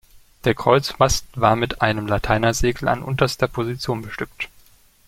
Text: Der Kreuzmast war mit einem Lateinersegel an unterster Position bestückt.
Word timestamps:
Der 0.45 0.55
Kreuzmast 0.55 1.27
war 1.35 1.55
mit 1.55 1.83
einem 1.83 2.07
Lateinersegel 2.07 2.87
an 2.87 3.03
unterster 3.03 3.47
Position 3.47 4.01
bestückt. 4.01 4.49